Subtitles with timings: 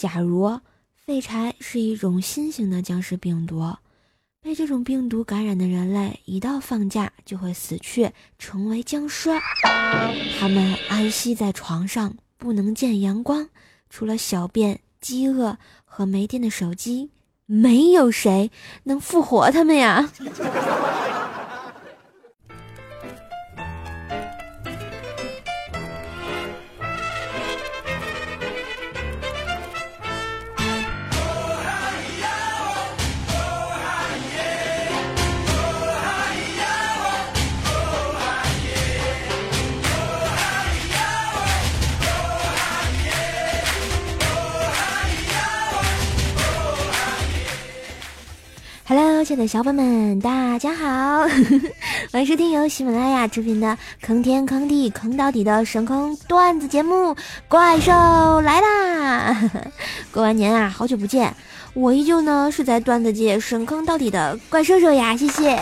[0.00, 0.58] 假如
[0.94, 3.76] 废柴是一种新型的僵尸病毒，
[4.40, 9.28] 被这种病毒感染的人类一到放假就会死去，成为僵尸。
[10.38, 13.50] 他们安息在床上，不能见阳光，
[13.90, 17.10] 除了小便、饥饿和没电的手机，
[17.44, 18.50] 没有谁
[18.84, 20.10] 能复活他们呀。
[48.90, 51.20] Hello，亲爱的小伙伴们，大家好！
[52.10, 53.68] 欢迎收听由喜马拉雅出品的
[54.04, 57.14] 《坑天坑地坑到底》的神坑段子节目
[57.46, 57.92] 《怪兽
[58.40, 59.32] 来啦》。
[60.10, 61.32] 过完年啊，好久不见，
[61.72, 65.56] 我依旧呢是在段子界神坑到底的怪兽兽呀，谢谢。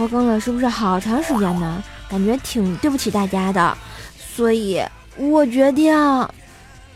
[0.00, 1.84] 拖更了，是不是好长时间呢？
[2.08, 3.76] 感觉挺对不起大家的，
[4.16, 4.82] 所以
[5.18, 5.94] 我决定，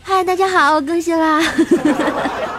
[0.01, 1.39] 嗨，大家好，我更新啦！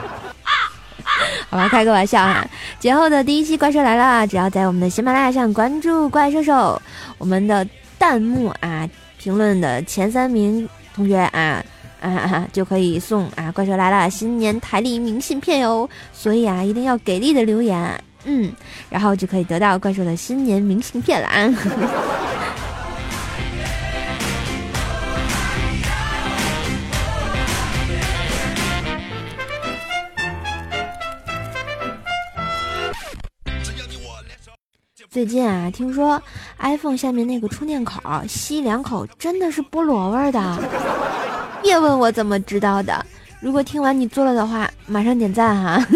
[1.50, 2.47] 好吧，开个玩笑哈。
[2.78, 6.80] 节后的第一期怪兽来了，只要在我们的喜马拉雅上关注怪兽兽，
[7.19, 7.67] 我们的
[7.98, 11.61] 弹幕啊评论的前三名同学啊
[12.00, 15.91] 啊就可以送啊怪兽来了新年台历明信片哟。
[16.12, 18.00] 所以啊，一定要给力的留言。
[18.27, 18.53] 嗯，
[18.91, 21.49] 然后就可以得到怪兽的新年明信片了啊！
[35.09, 36.20] 最近啊，听说
[36.59, 40.59] iPhone 下面那个充电口吸两口真的是菠萝味的，
[41.63, 43.07] 别问我怎么知道的。
[43.41, 45.86] 如果听完你做了的话，马上点赞哈！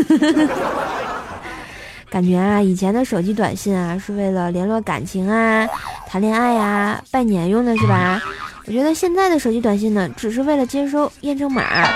[2.11, 5.67] 感觉啊，以前的手机短信啊，是为了联络感情啊、
[6.09, 8.21] 谈恋爱呀、拜年用的是吧？
[8.67, 11.89] 我觉得现在的手机短信呢，只是为了接收验证码，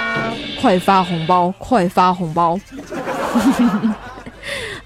[0.61, 2.59] 快发红包，快发红包。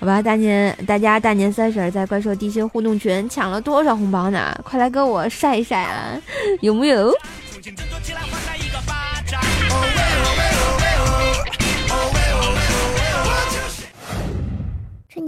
[0.01, 4.59] 好吧，大年大家大年三十在怪兽地心互动群抢了多少红包呢？
[4.65, 6.19] 快来跟我晒一晒啊，
[6.61, 7.13] 有木有？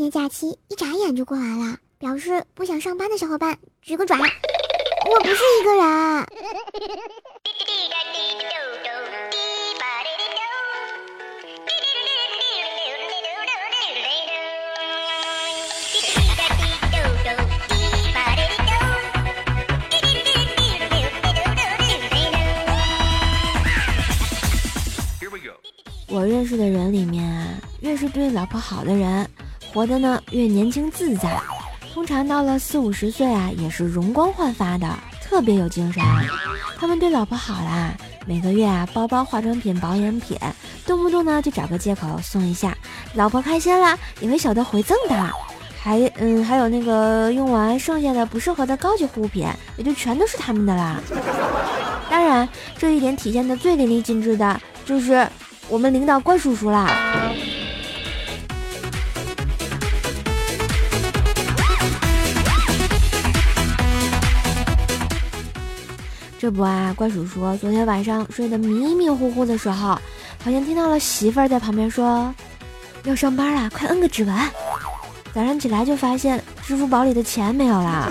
[0.00, 6.26] 春节假期一眨眼就过完了，表示不想上班的小伙伴举个爪，我不是一个人。
[26.08, 29.30] 我认识的人里面啊，越是对老婆好的人。
[29.72, 31.40] 活的呢越年轻自在，
[31.94, 34.88] 通常到了四五十岁啊，也是容光焕发的，
[35.22, 36.02] 特别有精神。
[36.78, 37.92] 他们对老婆好啦，
[38.26, 40.36] 每个月啊包包、化妆品、保养品，
[40.86, 42.76] 动不动呢就找个借口送一下，
[43.14, 45.30] 老婆开心了也会晓得回赠的。
[45.82, 51.00] 还嗯还有那个用完剩下的不适合的高级护肤品，也就全都是他们的啦。
[52.10, 55.26] 当然，这一点体现的最淋漓尽致的就是
[55.68, 56.90] 我们领导怪叔叔啦。
[66.40, 69.88] 这不啊，怪叔叔昨天晚上睡得迷迷糊糊的时候，
[70.42, 72.34] 好像听到了媳妇儿在旁边说
[73.04, 74.34] ：“要上班了，快摁个指纹。”
[75.34, 78.10] 早上起来就发现支付宝里的钱没有了，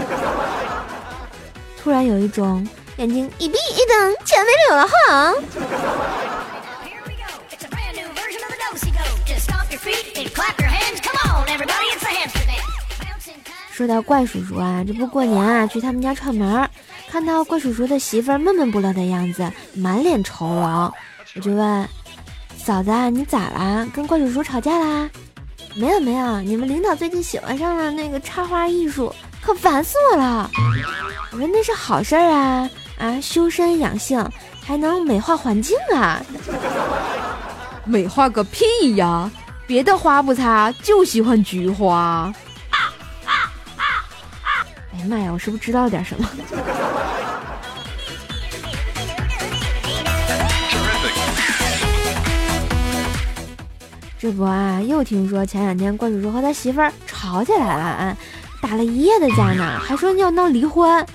[1.82, 2.64] 突然有一种
[2.98, 5.34] 眼睛一闭一瞪，钱没有了哈。
[13.72, 16.70] 说到怪叔叔啊，这不过年啊，去他们家串门。
[17.12, 20.94] 看到怪叔叔的媳妇儿闷闷不乐的样子，满脸愁容，
[21.36, 21.90] 我就问
[22.56, 23.88] 嫂子：“你咋啦？
[23.92, 25.10] 跟怪叔叔吵架啦
[25.76, 30.50] ？”“没有没有，你们领导最近喜欢上了那个插花艺术，可烦死我了。”
[31.34, 32.70] 我说：“那是好事儿啊，
[33.00, 34.24] 啊，修身养性，
[34.64, 36.22] 还能美化环境啊。
[37.86, 39.30] ”“美化个屁呀！
[39.66, 42.32] 别的花不擦，就喜欢菊花。”
[44.92, 45.32] 哎呀妈呀！
[45.32, 46.28] 我是不是知道点什么？
[54.20, 58.18] 这不啊，又听说前两天怪叔叔和他媳妇儿吵起来了啊，
[58.62, 61.06] 打了一夜的架呢，还说要闹离婚。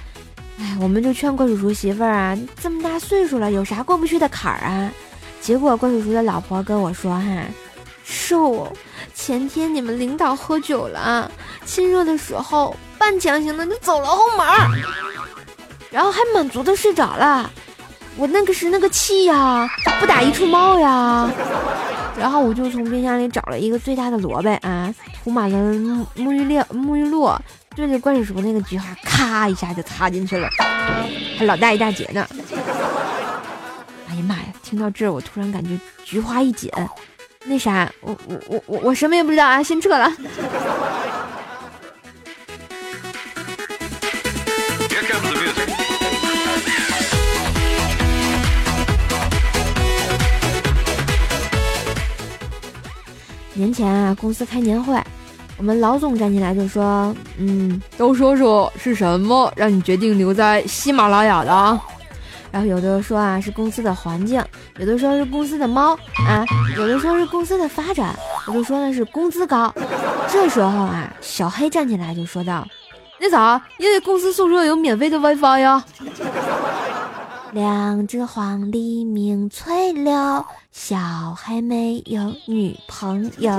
[0.59, 4.91] 哎，我们就劝怪叔叔媳妇儿啊，这么大岁数了，有啥过不去的坎儿啊？
[5.43, 7.45] 结果怪叔叔的老婆跟我说哈，
[8.07, 8.67] 叔，
[9.15, 11.31] 前天你们领导喝酒了，
[11.67, 14.47] 亲热的时候半强行的就走了后门，
[15.91, 17.51] 然后还满足的睡着了。
[18.17, 19.69] 我那个是那个气呀，
[20.01, 21.31] 不打一处冒呀。
[22.19, 25.59] 然后我就从冰箱里找了一个最大的萝卜啊，涂满了
[26.17, 27.31] 沐浴露，沐浴露
[27.75, 30.49] 对着怪叔叔那个菊花，咔一下就插进去了，
[31.37, 32.27] 还老大一大截呢。
[34.09, 34.45] 哎呀妈呀！
[34.63, 36.71] 听到这儿，我突然感觉菊花一紧，
[37.45, 40.11] 那啥，我我我我我什么也不知道啊，先撤了。
[53.55, 55.01] 年前啊，公司开年会，
[55.57, 61.51] 我们老总站起来就说：“嗯，都说说是什么让你决定留在喜马拉雅的？”
[62.51, 64.43] 然后有的说啊是公司的环境，
[64.79, 65.95] 有的说是公司的猫
[66.29, 66.45] 啊，
[66.77, 68.15] 有的说是公司的发展，
[68.49, 69.73] 有的说呢是工资高。
[70.29, 72.67] 这时候啊，小黑站起来就说道
[73.21, 75.85] ：“那咋，因为公司宿舍有免费的 WiFi 呀。”
[77.55, 80.99] 两只黄鹂鸣翠柳，小
[81.37, 83.53] 黑没有女朋友。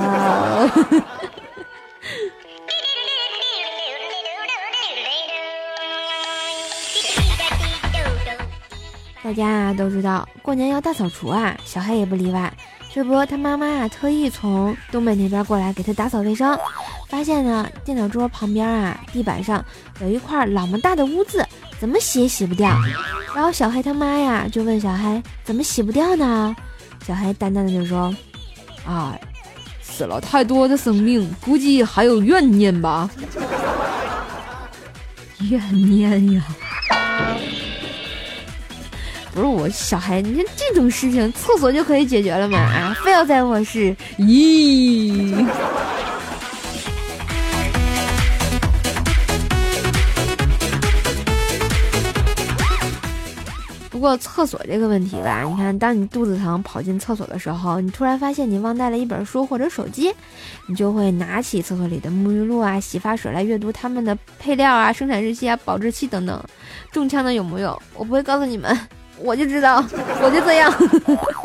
[9.23, 12.53] 大家啊都知道过年要大扫除啊，小黑也不例外。
[12.93, 16.59] 这不，他妈妈啊特意从东北那边过来给他打扫卫生，
[17.07, 19.63] 发现呢电脑桌旁边啊地板上
[20.01, 21.45] 有一块老么大的污渍。
[21.85, 22.75] 怎么洗也洗不掉，
[23.35, 26.55] 然后小黑他妈呀就问小黑怎么洗不掉呢？
[27.05, 28.11] 小黑淡淡的就说
[28.87, 29.15] ：“啊，
[29.83, 33.07] 死了太多的生命，估计还有怨念吧。
[35.47, 36.43] 怨念呀，
[39.31, 42.57] 不是我小孩，你看这种事情厕所就可以解决了吗？
[42.57, 43.95] 啊，非要在卧室？
[44.17, 45.45] 咦。”
[53.95, 60.11] 不过厕所这个问题吧，你看，当你肚子疼跑进厕所的时候，你突然发现你忘带了一本书或者手机，
[60.67, 66.43] 你就会拿起厕所里的沐浴露啊、洗发水来阅读它们的配料啊、生产日期啊、保质期等等。
[66.91, 67.81] 中枪的有木有？
[67.95, 68.77] 我不会告诉你们，
[69.17, 69.77] 我就知道，
[70.21, 70.69] 我就这样。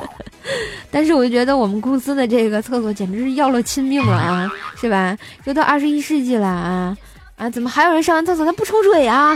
[0.91, 5.17] 但是我就觉得我们公司的这个厕所简直是要了亲命了啊，是吧？
[5.45, 6.97] 这都到二十一世纪了啊。
[7.41, 9.35] 啊，怎么还有人上完厕所他不冲水啊？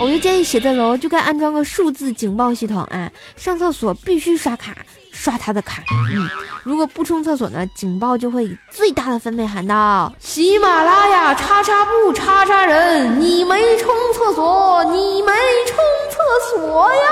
[0.00, 4.76] 我就建议写字楼就该安装个数字警报系统啊，上厕所必须刷卡，
[5.12, 5.84] 刷他的卡。
[6.12, 6.28] 嗯，
[6.64, 15.32] 如果不冲厕所呢，警报就会以最大的分贝喊道：喜马拉雅叉叉不叉叉人，你没冲厕所，你没
[15.68, 15.76] 冲
[16.10, 16.18] 厕
[16.56, 17.06] 所呀，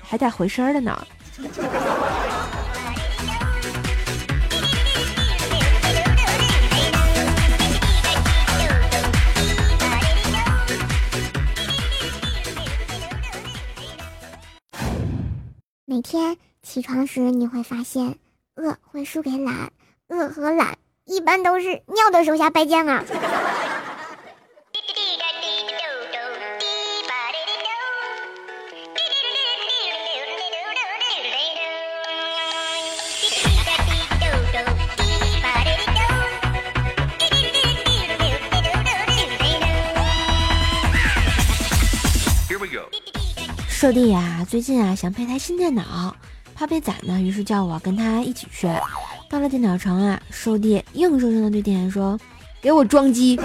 [0.00, 0.98] 还带回声的呢。
[15.98, 18.20] 每天起床时，你会发现，
[18.54, 19.72] 饿会输给懒，
[20.06, 23.04] 饿和懒一般都是尿的手下败将啊。
[43.80, 46.12] 瘦弟呀，最近啊想配台新电脑，
[46.52, 48.68] 怕被宰呢，于是叫我跟他一起去。
[49.30, 52.18] 到了电脑城啊，瘦弟硬生生的对店员说
[52.60, 53.36] ：“给我装机。”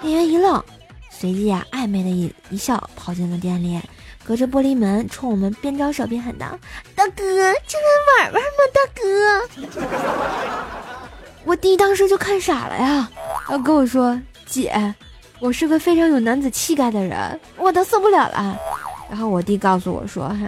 [0.00, 0.62] 店员一愣，
[1.10, 3.80] 随即啊暧昧的一一笑，跑进了店里，
[4.22, 6.56] 隔着玻璃门冲我们边招手边喊道
[6.94, 9.02] ：“大哥，进来玩玩嘛，大哥！”
[11.44, 13.10] 我弟当时就看傻了呀，
[13.48, 14.94] 然后跟我说：“姐，
[15.40, 18.56] 我是个非常有男子气概的人，我都受不了了。”
[19.08, 20.46] 然后我弟告诉我说：“哈，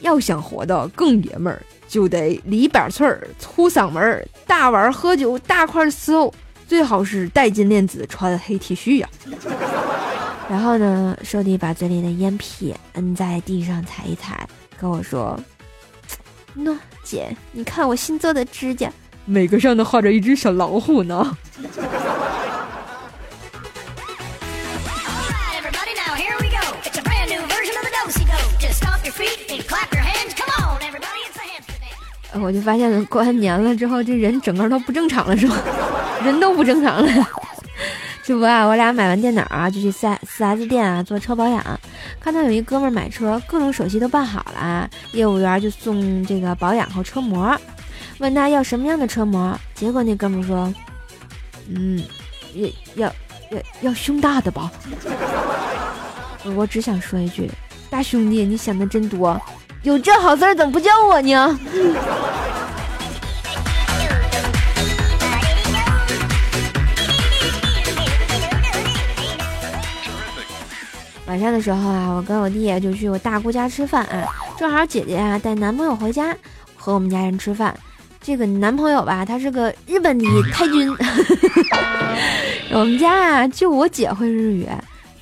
[0.00, 6.34] 要想活得更爷们儿，就得里板脆儿、粗嗓门、大碗喝酒、大块伺候，
[6.66, 9.08] 最好是带金链子、穿黑 T 恤呀。
[10.50, 14.46] ”然后呢，瘦弟把嘴里的烟屁摁在地上踩一踩，
[14.78, 15.38] 跟我说
[16.58, 18.90] ：“喏，姐，你看我新做的指甲，
[19.24, 21.36] 每个上都画着一只小老虎呢。
[32.40, 35.56] ”我就发现了过完年了之后，这人整个都不正常了，是吧？
[36.24, 37.28] 人都不正常了。
[38.24, 41.80] 这不啊，我俩买完电脑啊，就去四四 S 店啊做车保养。
[42.20, 47.58] 看到有一哥们买车，各种手续都办好了，业务员就送这个保养和车模。
[48.18, 50.72] 问他要什么样的车模，结果那哥们说
[51.68, 52.00] ：“嗯，
[52.54, 53.12] 要要
[53.50, 54.70] 要要胸大的吧。
[56.54, 57.50] ”我只想说一句，
[57.90, 59.40] 大兄弟，你想的真多，
[59.82, 61.58] 有这好事儿怎么不叫我呢？
[71.26, 74.24] 晚上的时候啊，我跟我弟就去我大姑家吃饭啊，
[74.56, 76.36] 正好姐姐啊带男朋友回家，
[76.76, 77.74] 和我们家人吃饭。
[78.20, 80.96] 这个男朋友吧，他是个日本的太君。
[82.70, 84.68] 我们家啊，就我姐会日语，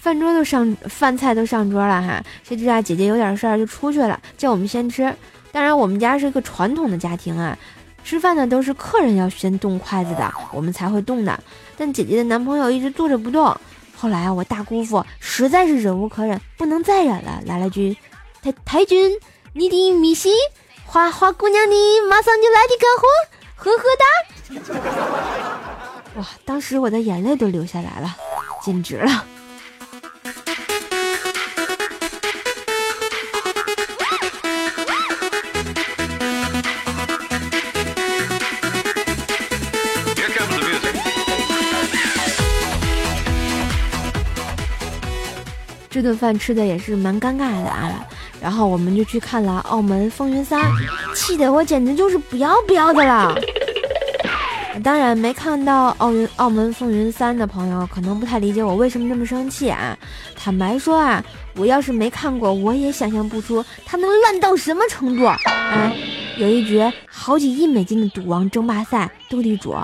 [0.00, 2.22] 饭桌都上，饭菜都上桌了哈。
[2.42, 5.14] 谁知啊，姐姐有点事儿就出去了，叫我们先吃。
[5.52, 7.56] 当然，我们家是一个传统的家庭啊，
[8.02, 11.38] 吃饭呢都是客人要先动筷子的，我们才会动的。
[11.76, 13.54] 但姐姐的男朋友一直坐着不动。
[13.94, 17.94] 后来啊，我大姑父实在是忍无可忍，不能再忍了，来了句
[18.42, 19.12] ：“太太君，
[19.52, 20.30] 你的米西。”
[20.86, 23.06] 花花姑娘，你马上就来的干活，
[23.54, 23.84] 呵呵
[25.44, 26.20] 哒！
[26.20, 28.16] 哇，当时我的眼泪都流下来了，
[28.64, 29.24] 简直了。
[46.00, 48.02] 这顿饭吃的也是蛮尴尬的啊。
[48.40, 50.58] 然后我们就去看了《澳门风云三》，
[51.14, 53.38] 气得我简直就是不要不要的了。
[54.82, 59.94] 当然，没看到《奥运澳门风云三》的朋友可能不太理解我为什么这么生气啊。
[60.34, 61.22] 坦白说啊，
[61.54, 65.38] 我要是没看过，我也想象不出它能烂到什么程度啊！
[66.38, 69.76] 有一局好几亿美金的赌王争霸赛，斗地主，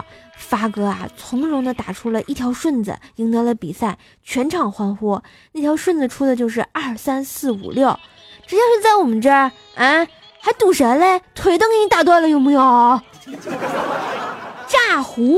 [0.49, 5.21] 发哥啊从容的打出了一条顺子，赢得了比赛，全场欢呼。
[5.53, 7.99] 那条顺子出的就是二三四五六。
[8.47, 10.07] 这要是在我们这儿啊，
[10.41, 13.01] 还赌神嘞，腿都给你打断了，有没有？
[14.69, 15.37] 炸胡！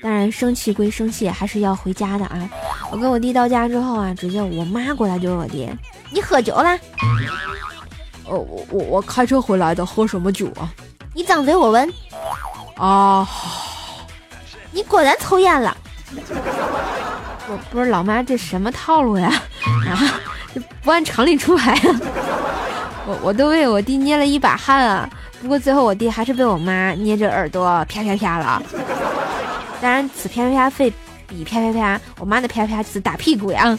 [0.00, 2.48] 当然，生气归生气，还是要回家的啊！
[2.90, 5.68] 我跟我弟到家之后啊，直接我妈过来就问我弟
[6.10, 6.78] ：“你喝酒啦
[8.24, 10.72] ？”“哦，我我我开车回来的，喝什么酒啊
[11.14, 11.92] ？”“你张嘴我闻。”
[12.76, 13.28] 啊！
[14.70, 15.76] 你果然抽烟了。
[17.50, 19.28] 我不是老妈，这什么套路呀？
[19.86, 19.98] 啊，
[20.54, 22.00] 这不按常理出牌啊！
[23.06, 25.08] 我我都为我弟捏了一把汗啊。
[25.40, 28.62] 不过最后我弟还是被我妈捏着耳朵啪啪啪了。
[29.80, 30.92] 当然，此啪啪啪费
[31.28, 33.78] 比啪啪啪，我妈的啪啪是打屁股呀。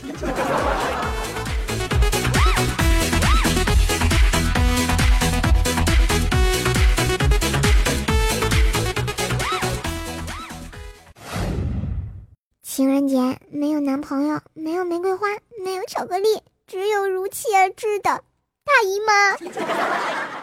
[12.61, 13.17] 情人节
[13.49, 15.27] 没有男朋友，没有玫瑰花，
[15.65, 16.27] 没有巧克力，
[16.67, 18.03] 只有如期而至的
[18.63, 19.35] 大姨妈。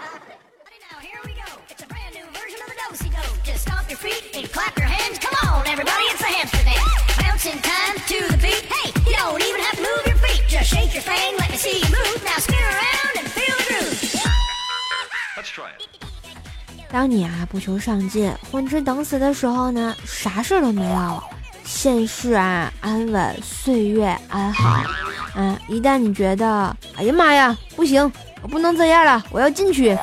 [16.89, 21.23] 当你啊不求上进、混吃等死的时候呢，啥事儿都没有。
[21.65, 24.83] 现世啊安稳，岁月安好，
[25.35, 29.99] 嗯，一旦你觉得，哎呀妈呀，不行，我不能这样了，我要进去，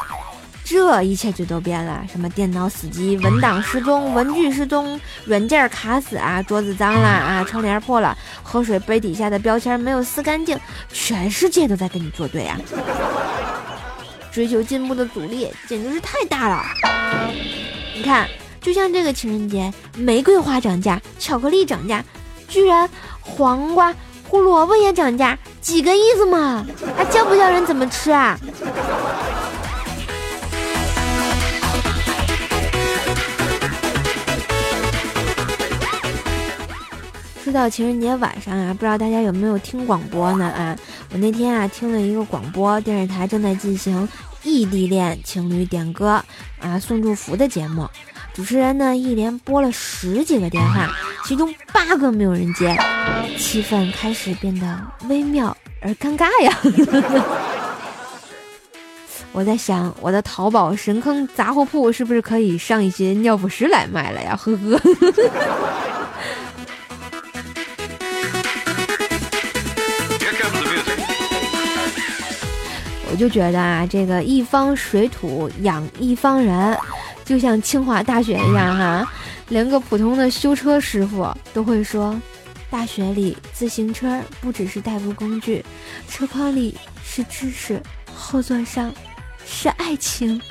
[0.64, 2.04] 这一切就都变了。
[2.12, 10.60] 什么电脑死机、文档失踪、文具失踪、软件卡死啊，桌子脏了啊，窗帘破了，喝水杯底下的标签没有撕干净，
[10.92, 12.58] 全世界都在跟你作对啊！
[14.32, 16.64] 追求进步的阻力简直是太大了，
[17.96, 18.28] 你看。
[18.62, 22.02] 就像这个情人节，玫瑰花涨价，巧克力涨价，
[22.48, 22.90] 居然
[23.20, 23.94] 黄瓜、
[24.30, 26.66] 胡萝卜也涨价，几个意思嘛？
[26.96, 28.40] 还叫不叫人怎么吃啊？
[37.44, 40.46] 说到情人节晚上啊，不知道大家有没有听广播呢？
[40.46, 40.74] 啊，
[41.12, 44.08] 我那天啊听了一个广播电视台正在进行
[44.44, 46.24] 异地恋情侣点歌
[46.62, 47.86] 啊送祝福的节目。
[48.34, 50.90] 主持人呢，一连拨了十几个电话，
[51.26, 52.78] 其中八个没有人接，
[53.38, 56.58] 气氛开始变得微妙而尴尬呀。
[59.34, 64.34] 我在想，我的淘宝神坑杂货铺是不是可以上一些尿不湿来卖了呀？
[64.38, 64.80] 呵呵。
[73.14, 76.76] 我就觉得啊，这个一方水土养一方人，
[77.24, 79.08] 就像清华大学一样哈，
[79.50, 82.20] 连个普通的修车师傅都会说，
[82.72, 85.64] 大学里自行车不只是代步工具，
[86.10, 87.80] 车筐里是知识，
[88.16, 88.92] 后座上
[89.46, 90.42] 是爱情。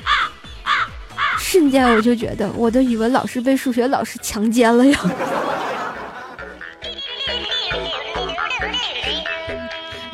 [1.37, 4.97] 瞬间我就觉得我的语文老师被数学老师强奸了呀！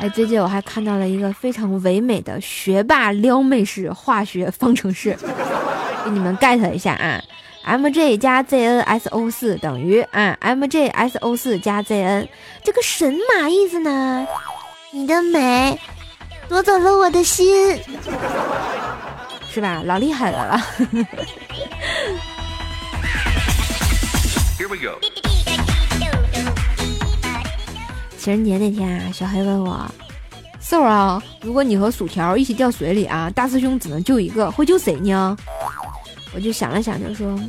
[0.00, 5.14] 哎，最近我还看到了一个非常唯美的学霸撩妹式化学方程式，
[6.02, 7.22] 给你们 get 一下啊
[7.66, 12.26] ！mj 加 znso 四等于啊 mjso 四加 zn，
[12.64, 14.26] 这个神马意思呢？
[14.90, 15.78] 你的美
[16.48, 17.78] 夺走了我的心。
[19.52, 19.82] 是吧？
[19.84, 20.58] 老厉害了了。
[28.20, 29.90] 情人节那天啊，小黑问我
[30.60, 35.34] ：“瘦啊，如果你和薯条一起掉水里啊，大师兄只能救一个，会救谁呢？”
[36.34, 37.40] 我就想了想，就说：“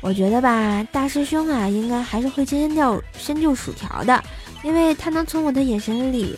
[0.00, 4.24] 我觉得吧，大师兄啊，应该还是会先掉先救薯条的，
[4.62, 6.34] 因为他能从我的眼神里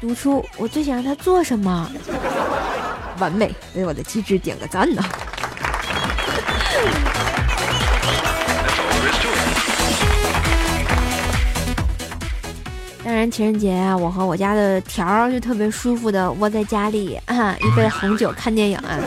[0.00, 1.88] 读出我最想让他做什么。”
[3.20, 5.00] 完美，为我的机智点个赞呢！
[5.04, 5.27] 当
[13.18, 18.98] 然，情人节啊，我和我家的条儿就特别舒服的窝在家里啊，一杯红酒看电影啊。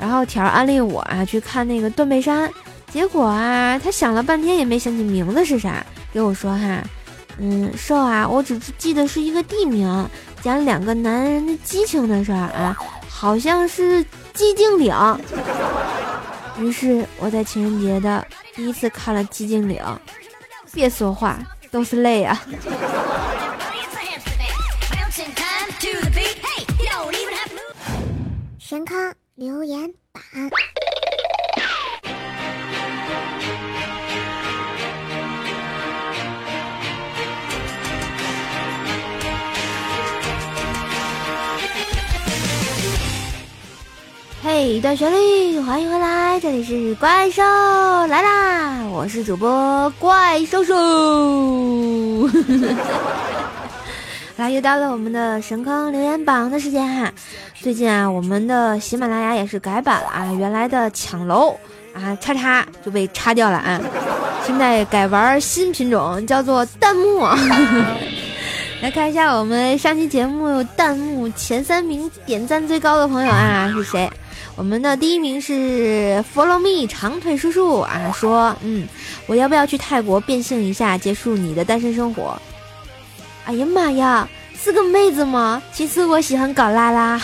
[0.00, 2.50] 然后条儿安利我啊去看那个断背山，
[2.92, 6.82] 结果啊，他想了半天也没想起名字是啥，给我说哈，
[7.38, 10.08] 嗯，瘦啊，我只记得是一个地名。
[10.42, 12.76] 讲两个男人的激情的事儿啊，
[13.08, 14.92] 好像是寂静岭。
[16.58, 19.80] 于是我在情人节的第一次看了寂静岭。
[20.72, 21.38] 别说话，
[21.72, 22.38] 都是泪啊。
[28.58, 30.22] 神康留言板。
[44.44, 47.40] 嘿，段旋律，欢迎回来，这里是怪兽
[48.08, 48.84] 来啦！
[48.90, 52.28] 我是主播怪兽兽。
[54.36, 57.12] 来，又到了我们的神坑留言榜的时间哈。
[57.60, 61.56] 最近啊，我们的喜马拉雅也是改版了啊，原来的抢楼
[61.94, 63.80] 啊，叉叉就被叉掉了啊，
[64.44, 67.20] 现在改玩新品种，叫做弹幕。
[68.82, 74.10] 来看一下我们上期节目弹幕前三名点赞最高的朋友啊是谁？
[74.54, 78.86] 我们的第一名是 Follow Me 长腿叔叔啊，说嗯，
[79.26, 82.40] 我要不要去泰国变性一下，结束你的单身生活？
[83.46, 85.62] 哎呀妈呀，是个妹子吗？
[85.72, 87.20] 其实我喜欢搞拉拉，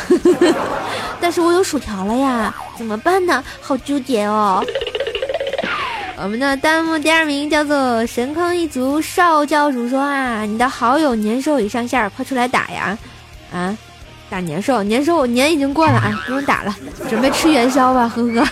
[1.20, 3.44] 但是我有薯条了呀，怎么办呢？
[3.60, 4.64] 好纠结哦。
[6.20, 12.98] 我们的弹幕第二名叫做神坑一族少教主说啊，你的好友年兽已上线，快出来打呀！
[13.52, 13.76] 啊。
[14.30, 16.76] 打年兽，年兽年已经过了啊，不用打了，
[17.08, 18.46] 准备吃元宵吧，呵呵。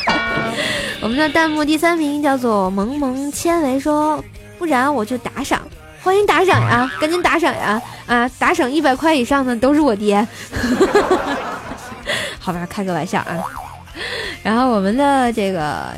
[1.03, 4.23] 我们的弹幕第三名叫做萌萌纤维说，
[4.59, 5.61] 不然我就打赏，
[6.03, 10.27] 欢迎打赏呀， 赶紧打赏呀，啊，打赏一百块以上的都是我爹。
[12.41, 13.45] 好吧，开个玩笑啊。
[14.47, 15.89] 然后我们的这个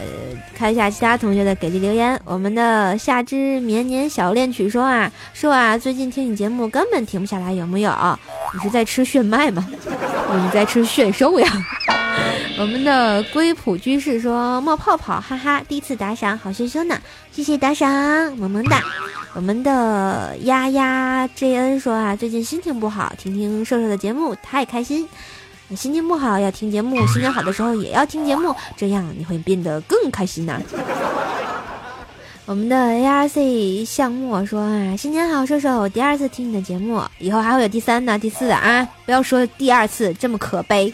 [0.54, 2.18] 看一下其他同学的给力留言。
[2.24, 7.92] 我们的夏之绵绵小恋曲说啊说啊，最近听你节目根本停不下来，有没有？
[8.54, 9.68] 你是在吃炫迈吗？
[9.70, 11.46] 你在吃炫瘦呀？
[12.58, 16.98] 我们的龟普居士说冒泡泡，哈哈，第一次打赏，好羞羞呢，
[17.30, 18.82] 谢谢打赏，萌萌哒。
[19.34, 25.06] 我们的丫丫 JN 说啊，最近心情不好，听听瘦瘦的节目太开心。
[25.76, 30.60] 心情不好要听节目，心情好的时候也要听节目，这样你会变得更开心呐。
[32.46, 40.90] 我们的 ARC 项目说啊，新年好，射手，第二次听你的节目，以后还会有第三的、第四的啊，不要说第二次这么可悲。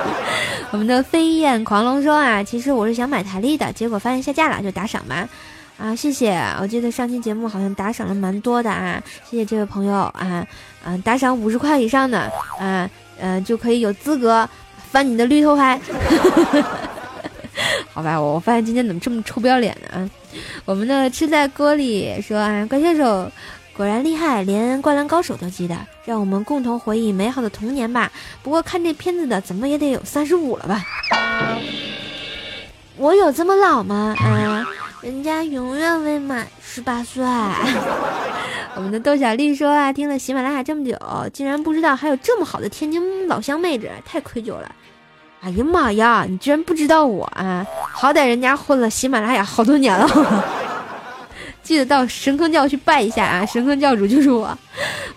[0.72, 5.28] 我们的飞燕狂龙说啊，其实我是想买台历的，结果发现下架了，就打赏吧。
[5.76, 10.46] 啊，谢谢，我记得上期节目好像打赏了蛮多的啊，谢谢这位朋友啊，
[10.84, 12.88] 嗯，打赏五十块以上的啊。
[13.20, 14.48] 嗯，就可以有资格
[14.90, 15.80] 翻你的绿头牌，
[17.92, 18.20] 好吧？
[18.20, 19.88] 我发现今天怎么这么臭不要脸呢？
[19.98, 20.10] 啊，
[20.64, 23.30] 我们的吃在锅里说啊，怪先手
[23.76, 28.10] 果然厉害，连灌篮高手都记得，让我们共同回忆美好的童年吧。
[28.42, 30.84] 不过看这片子的怎么也得有三十五了吧？
[32.96, 34.14] 我有这么老吗？
[34.18, 34.64] 啊，
[35.00, 37.24] 人家永远未满十八岁。
[38.78, 40.96] 我们的豆小丽说啊，听了喜马拉雅这么久，
[41.32, 44.72] 竟然不知道还有这么好的天津老乡妹子，太愧疚了。
[45.40, 47.66] 哎呀妈呀，你居然不知道我啊！
[47.92, 50.44] 好歹人家混了喜马拉雅好多年了，
[51.60, 53.44] 记得到神坑教去拜一下啊！
[53.44, 54.56] 神坑教主就是我。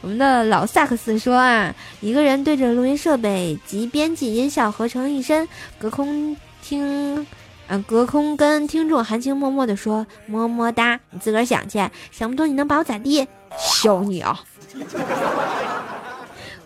[0.01, 5.47] 我们的老萨克斯说啊，一个人对着录音设备及编辑音效合成一身，
[5.77, 7.27] 隔空听。
[7.67, 11.79] 嗯，隔空跟听众含情脉脉的说么么哒，你自个儿想去，
[12.11, 13.27] 想不通你能把我咋地？
[13.57, 14.39] 削你啊！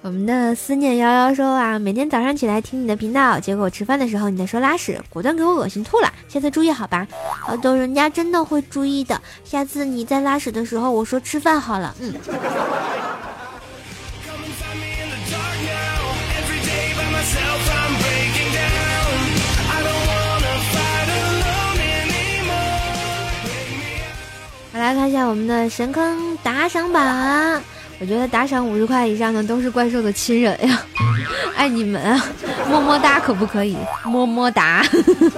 [0.02, 6.13] 我们的思念幺幺说啊，每天早上起来听你的频道，结果吃饭的时候你在说拉屎，果断给我恶心吐了。
[6.28, 7.08] 下次注意好吧？
[7.41, 9.19] 好的，人家真的会注意的。
[9.43, 11.95] 下次你在拉屎的时候，我说吃饭好了。
[12.00, 12.13] 嗯。
[24.78, 27.64] 来看一下我们的神坑打赏榜，
[27.99, 30.81] 我觉得打赏五十块以上的都是怪兽的亲人呀，
[31.55, 32.21] 爱 你们啊，
[32.69, 33.75] 么么哒可不可以？
[34.03, 34.86] 么么哒，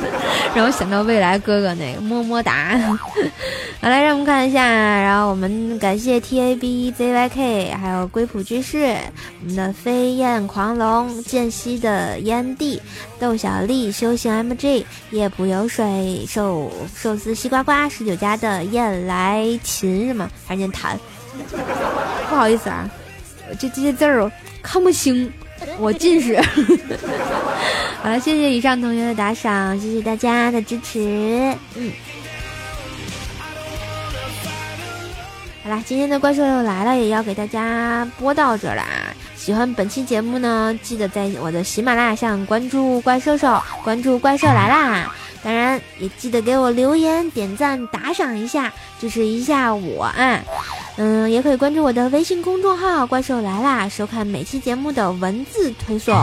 [0.56, 2.78] 让我想到未来哥哥那个么么哒。
[3.80, 8.98] 好来，让我们看一下，然后我们感谢 T A B Z Y K，还有龟谱居士，
[9.42, 12.82] 我们的飞燕狂龙，间隙的烟蒂，
[13.20, 20.28] 豆小丽，修行 M G，夜不游水，寿寿司西瓜瓜，十九家的燕来琴是吗？
[20.48, 21.00] 还是念弹？
[22.30, 22.90] 不好意思啊，
[23.60, 25.32] 这这些字儿看不清，
[25.80, 26.40] 我近视。
[28.04, 31.00] 好了，谢谢以上同学的打赏，谢谢大家的支持，
[31.76, 31.92] 嗯。
[35.64, 39.14] 好了，今天的怪兽又来了，也要给大家播到这了啊！
[39.48, 45.10] 喜欢本期节目呢，记得在我的喜马拉雅上关注怪兽兽，关注怪兽来啦！
[45.42, 50.44] 当然也记得给我留言、点赞、打赏一下，支持一下我啊！
[50.98, 56.14] 嗯，也可以关注我的微信公众号“怪兽来啦”，收看每期节目的文字推送。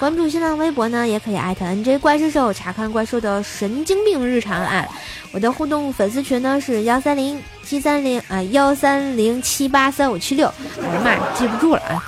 [0.00, 4.84] 关注新浪微博呢，也可以艾特 NJ 怪兽兽，查看怪兽的神经病日常啊！
[5.30, 10.52] 我的互动粉丝群呢是幺三零七三零啊幺三零七八三五七六，
[10.82, 12.02] 哎呀妈，记不住了啊！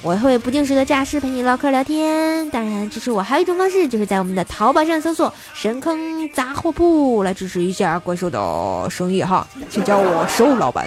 [0.00, 10.86] 我会不定时的诈尸陪你唠嗑聊天，当然支持我还有一种方式，就是在我们的淘宝上搜索“神坑杂货铺”来支持一下怪兽的生意哈，请叫我兽老板。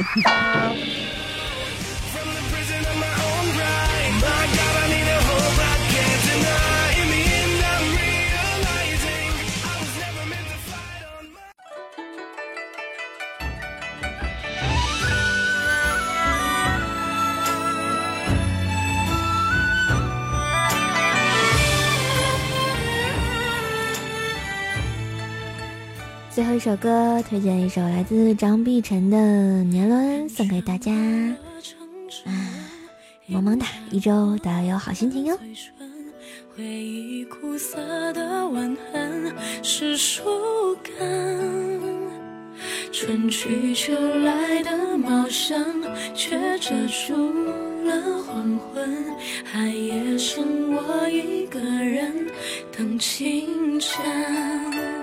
[26.52, 29.18] 后一首歌，推荐一首来自张碧晨的
[29.64, 30.92] 《年轮》，送给大家。
[32.26, 32.32] 啊，
[33.26, 35.40] 萌萌哒，一周都要有好心情哟。
[36.54, 39.34] 回忆苦涩的吻痕
[39.64, 40.94] 是树干，
[42.92, 45.58] 春去秋来的茂盛，
[46.14, 47.16] 却遮住
[47.86, 49.06] 了黄昏。
[49.46, 52.28] 寒夜剩我一个人
[52.78, 55.01] 等清晨。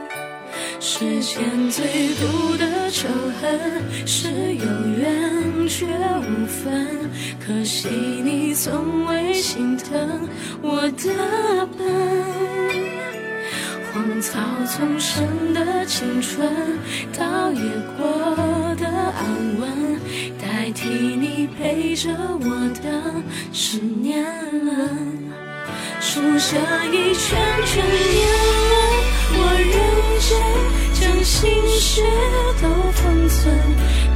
[0.80, 3.08] 世间最毒的仇
[3.40, 4.64] 恨是有
[4.96, 7.10] 缘却无分，
[7.44, 10.28] 可惜你从未心疼
[10.62, 11.84] 我的笨。
[13.92, 16.48] 荒草丛生的青春，
[17.18, 17.60] 倒也
[17.96, 18.06] 过
[18.76, 20.00] 得安稳，
[20.40, 22.10] 代替你陪着
[22.40, 23.12] 我的
[23.52, 24.24] 是年
[24.64, 24.96] 轮，
[26.00, 26.56] 数着
[26.92, 27.36] 一圈
[27.66, 28.37] 圈年
[31.40, 32.02] 心事
[32.60, 33.54] 都封存，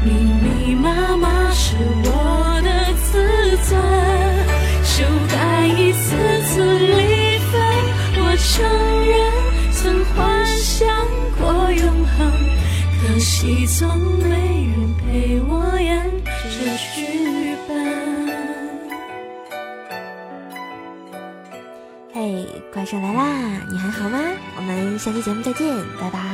[0.04, 0.11] 密
[0.42, 3.80] 密麻麻是我的自尊。
[4.82, 6.16] 修改一次
[6.48, 7.54] 次离分，
[8.18, 8.50] 我承
[9.06, 9.14] 认
[9.72, 10.82] 曾幻想
[11.38, 12.18] 过永恒，
[13.00, 13.87] 可惜总
[14.28, 16.58] 没人陪我演这
[16.92, 17.70] 剧本。
[22.12, 23.22] 嘿，怪兽来啦，
[23.70, 24.18] 你还好吗？
[24.56, 25.64] 我们下期节目再见，
[26.00, 26.32] 拜拜。